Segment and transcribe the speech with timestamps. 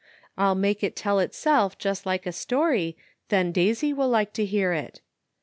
[0.35, 2.95] I'll make it tell itself like a storj",
[3.29, 4.99] then Daisy will like to hear it.